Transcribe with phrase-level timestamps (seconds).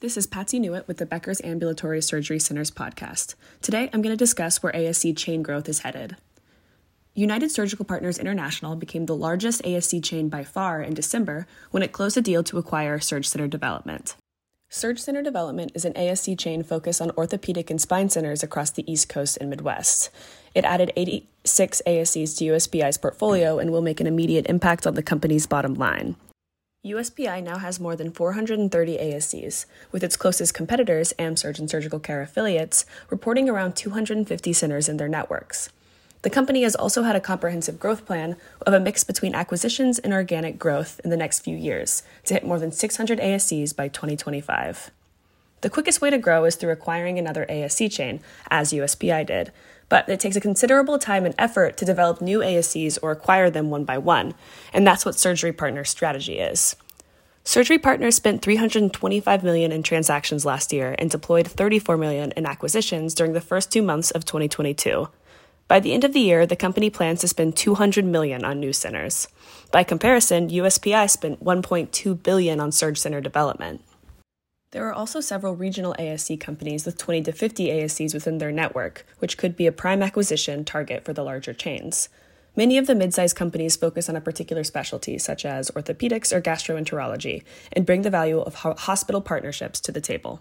[0.00, 3.34] This is Patsy Newitt with the Becker's Ambulatory Surgery Centers podcast.
[3.62, 6.16] Today, I'm going to discuss where ASC chain growth is headed.
[7.14, 11.92] United Surgical Partners International became the largest ASC chain by far in December when it
[11.92, 14.14] closed a deal to acquire SurgCenter Development.
[14.70, 19.08] SurgCenter Development is an ASC chain focused on orthopedic and spine centers across the East
[19.08, 20.10] Coast and Midwest.
[20.54, 25.02] It added 86 ASCs to USPI's portfolio and will make an immediate impact on the
[25.02, 26.16] company's bottom line.
[26.86, 32.22] USPI now has more than 430 ASCs, with its closest competitors, AmSurg and Surgical Care
[32.22, 35.70] affiliates, reporting around 250 centers in their networks.
[36.22, 40.12] The company has also had a comprehensive growth plan of a mix between acquisitions and
[40.12, 44.92] organic growth in the next few years to hit more than 600 ASCs by 2025.
[45.62, 49.52] The quickest way to grow is through acquiring another ASC chain, as USPI did,
[49.88, 53.70] but it takes a considerable time and effort to develop new ASCs or acquire them
[53.70, 54.34] one by one,
[54.72, 56.76] and that's what Surgery Partners' strategy is.
[57.44, 63.14] Surgery Partners spent 325 million in transactions last year and deployed 34 million in acquisitions
[63.14, 65.08] during the first 2 months of 2022.
[65.68, 68.72] By the end of the year, the company plans to spend 200 million on new
[68.72, 69.28] centers.
[69.72, 73.80] By comparison, USPI spent 1.2 billion on SurgCenter Development.
[74.72, 79.06] There are also several regional ASC companies with 20 to 50 ASCs within their network,
[79.20, 82.08] which could be a prime acquisition target for the larger chains.
[82.56, 87.44] Many of the mid-sized companies focus on a particular specialty, such as orthopedics or gastroenterology,
[87.72, 90.40] and bring the value of hospital partnerships to the table.